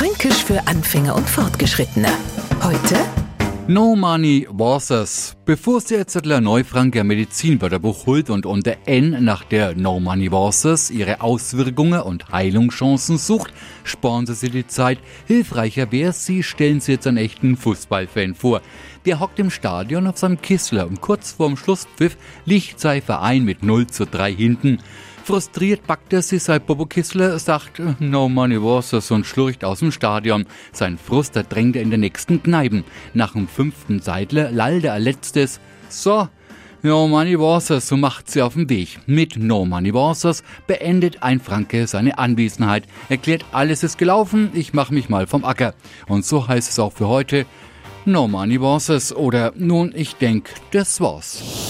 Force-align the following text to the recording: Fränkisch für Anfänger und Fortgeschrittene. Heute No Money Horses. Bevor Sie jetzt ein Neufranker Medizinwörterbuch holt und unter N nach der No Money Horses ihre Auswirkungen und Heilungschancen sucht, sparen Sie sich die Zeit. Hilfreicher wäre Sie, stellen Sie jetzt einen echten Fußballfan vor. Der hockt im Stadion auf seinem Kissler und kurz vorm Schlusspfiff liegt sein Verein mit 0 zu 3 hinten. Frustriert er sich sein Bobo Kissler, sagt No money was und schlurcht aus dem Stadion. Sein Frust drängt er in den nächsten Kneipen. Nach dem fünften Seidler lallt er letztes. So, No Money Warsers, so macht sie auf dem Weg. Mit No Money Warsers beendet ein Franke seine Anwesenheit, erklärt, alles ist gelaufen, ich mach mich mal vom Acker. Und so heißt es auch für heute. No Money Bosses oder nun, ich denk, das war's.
Fränkisch 0.00 0.44
für 0.46 0.66
Anfänger 0.66 1.14
und 1.14 1.28
Fortgeschrittene. 1.28 2.08
Heute 2.62 2.96
No 3.68 3.94
Money 3.94 4.48
Horses. 4.50 5.36
Bevor 5.44 5.82
Sie 5.82 5.94
jetzt 5.94 6.16
ein 6.16 6.42
Neufranker 6.42 7.04
Medizinwörterbuch 7.04 8.06
holt 8.06 8.30
und 8.30 8.46
unter 8.46 8.78
N 8.86 9.22
nach 9.22 9.44
der 9.44 9.74
No 9.74 10.00
Money 10.00 10.28
Horses 10.28 10.90
ihre 10.90 11.20
Auswirkungen 11.20 12.00
und 12.00 12.32
Heilungschancen 12.32 13.18
sucht, 13.18 13.52
sparen 13.84 14.24
Sie 14.24 14.32
sich 14.32 14.52
die 14.52 14.66
Zeit. 14.66 14.98
Hilfreicher 15.26 15.92
wäre 15.92 16.14
Sie, 16.14 16.42
stellen 16.42 16.80
Sie 16.80 16.92
jetzt 16.92 17.06
einen 17.06 17.18
echten 17.18 17.58
Fußballfan 17.58 18.34
vor. 18.34 18.62
Der 19.04 19.20
hockt 19.20 19.38
im 19.38 19.50
Stadion 19.50 20.06
auf 20.06 20.16
seinem 20.16 20.40
Kissler 20.40 20.86
und 20.86 21.02
kurz 21.02 21.32
vorm 21.32 21.58
Schlusspfiff 21.58 22.16
liegt 22.46 22.80
sein 22.80 23.02
Verein 23.02 23.44
mit 23.44 23.62
0 23.62 23.86
zu 23.88 24.06
3 24.06 24.32
hinten. 24.32 24.78
Frustriert 25.24 25.82
er 26.10 26.22
sich 26.22 26.42
sein 26.42 26.60
Bobo 26.60 26.86
Kissler, 26.86 27.38
sagt 27.38 27.80
No 28.00 28.28
money 28.28 28.60
was 28.60 29.10
und 29.10 29.26
schlurcht 29.26 29.64
aus 29.64 29.80
dem 29.80 29.92
Stadion. 29.92 30.46
Sein 30.72 30.98
Frust 30.98 31.38
drängt 31.48 31.76
er 31.76 31.82
in 31.82 31.90
den 31.90 32.00
nächsten 32.00 32.42
Kneipen. 32.42 32.84
Nach 33.14 33.32
dem 33.32 33.46
fünften 33.46 34.00
Seidler 34.00 34.50
lallt 34.50 34.84
er 34.84 34.98
letztes. 34.98 35.60
So, 35.88 36.28
No 36.82 37.06
Money 37.06 37.38
Warsers, 37.38 37.88
so 37.88 37.96
macht 37.98 38.30
sie 38.30 38.40
auf 38.40 38.54
dem 38.54 38.70
Weg. 38.70 39.00
Mit 39.06 39.36
No 39.36 39.66
Money 39.66 39.92
Warsers 39.92 40.42
beendet 40.66 41.22
ein 41.22 41.38
Franke 41.38 41.86
seine 41.86 42.16
Anwesenheit, 42.16 42.84
erklärt, 43.10 43.44
alles 43.52 43.82
ist 43.82 43.98
gelaufen, 43.98 44.50
ich 44.54 44.72
mach 44.72 44.90
mich 44.90 45.10
mal 45.10 45.26
vom 45.26 45.44
Acker. 45.44 45.74
Und 46.08 46.24
so 46.24 46.48
heißt 46.48 46.70
es 46.70 46.78
auch 46.78 46.94
für 46.94 47.06
heute. 47.06 47.44
No 48.06 48.26
Money 48.26 48.56
Bosses 48.56 49.14
oder 49.14 49.52
nun, 49.56 49.92
ich 49.94 50.14
denk, 50.14 50.48
das 50.70 51.02
war's. 51.02 51.69